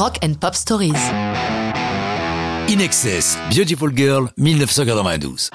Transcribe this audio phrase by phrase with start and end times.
[0.00, 0.94] Rock and Pop Stories.
[2.70, 5.50] In Excess, Beautiful Girl, 1992.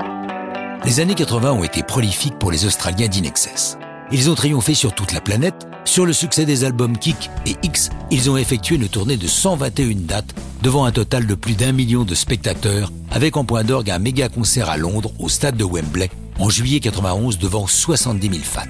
[0.86, 3.76] Les années 80 ont été prolifiques pour les Australiens d'In Excess.
[4.12, 5.66] Ils ont triomphé sur toute la planète.
[5.84, 10.02] Sur le succès des albums Kick et X, ils ont effectué une tournée de 121
[10.02, 13.98] dates devant un total de plus d'un million de spectateurs, avec en point d'orgue un
[13.98, 18.62] méga concert à Londres au stade de Wembley en juillet 91 devant 70 000 fans.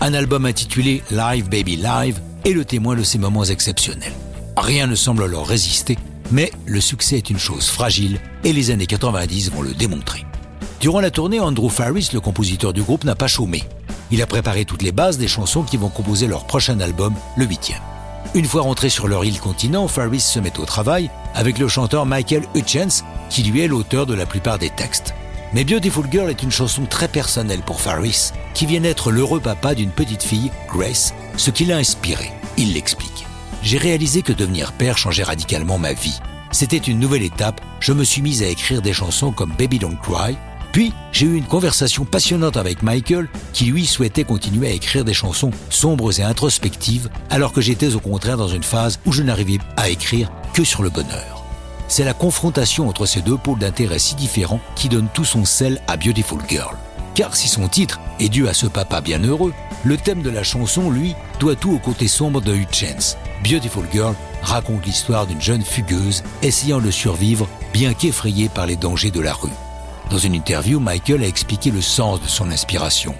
[0.00, 4.12] Un album intitulé Live Baby Live est le témoin de ces moments exceptionnels.
[4.56, 5.96] Rien ne semble leur résister
[6.30, 10.24] mais le succès est une chose fragile et les années 90 vont le démontrer.
[10.80, 13.64] Durant la tournée, Andrew Farris, le compositeur du groupe, n'a pas chômé.
[14.10, 17.44] Il a préparé toutes les bases des chansons qui vont composer leur prochain album, le
[17.44, 17.80] huitième.
[18.34, 22.06] Une fois rentré sur leur île continent, Farris se met au travail avec le chanteur
[22.06, 25.14] Michael Hutchence, qui lui est l'auteur de la plupart des textes.
[25.54, 29.74] Mais Beautiful Girl est une chanson très personnelle pour Farris, qui vient d'être l'heureux papa
[29.74, 32.32] d'une petite fille, Grace, ce qui l'a inspiré.
[32.58, 33.25] Il l'explique
[33.62, 36.18] j'ai réalisé que devenir père changeait radicalement ma vie.
[36.52, 39.98] C'était une nouvelle étape, je me suis mise à écrire des chansons comme Baby Don't
[40.02, 40.36] Cry,
[40.72, 45.14] puis j'ai eu une conversation passionnante avec Michael qui lui souhaitait continuer à écrire des
[45.14, 49.58] chansons sombres et introspectives alors que j'étais au contraire dans une phase où je n'arrivais
[49.76, 51.44] à écrire que sur le bonheur.
[51.88, 55.80] C'est la confrontation entre ces deux pôles d'intérêt si différents qui donne tout son sel
[55.88, 56.76] à Beautiful Girl.
[57.14, 59.54] Car si son titre est dû à ce papa bien heureux,
[59.86, 63.16] le thème de la chanson, lui, doit tout au côté sombre de Hutchence.
[63.44, 69.12] Beautiful Girl raconte l'histoire d'une jeune fugueuse essayant de survivre bien qu'effrayée par les dangers
[69.12, 69.48] de la rue.
[70.10, 73.14] Dans une interview, Michael a expliqué le sens de son inspiration.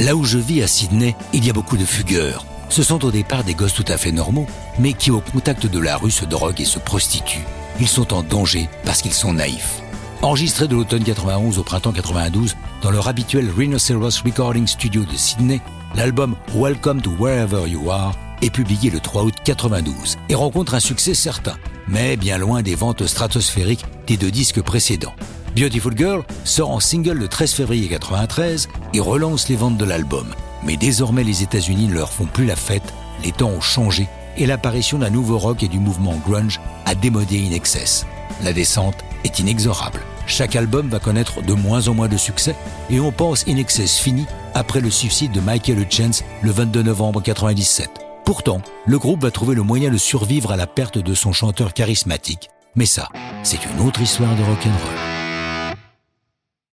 [0.00, 2.44] Là où je vis à Sydney, il y a beaucoup de fugueurs.
[2.70, 4.46] Ce sont au départ des gosses tout à fait normaux,
[4.80, 7.46] mais qui au contact de la rue se droguent et se prostituent.
[7.78, 9.80] Ils sont en danger parce qu'ils sont naïfs.
[10.22, 15.60] Enregistré de l'automne 91 au printemps 92 dans leur habituel Rhinoceros Recording Studio de Sydney,
[15.94, 20.80] l'album Welcome to Wherever You Are est publié le 3 août 92 et rencontre un
[20.80, 21.56] succès certain,
[21.88, 25.14] mais bien loin des ventes stratosphériques des deux disques précédents.
[25.56, 30.34] Beautiful Girl sort en single le 13 février 93 et relance les ventes de l'album.
[30.64, 34.46] Mais désormais les États-Unis ne leur font plus la fête, les temps ont changé et
[34.46, 38.06] l'apparition d'un nouveau rock et du mouvement grunge a démodé In Excess.
[38.42, 40.00] La descente est inexorable.
[40.26, 42.54] Chaque album va connaître de moins en moins de succès
[42.90, 47.22] et on pense In Excess fini après le suicide de Michael Hutchence le 22 novembre
[47.22, 47.90] 97.
[48.24, 51.74] Pourtant, le groupe va trouver le moyen de survivre à la perte de son chanteur
[51.74, 52.50] charismatique.
[52.76, 53.08] Mais ça,
[53.42, 55.09] c'est une autre histoire de rock'n'roll.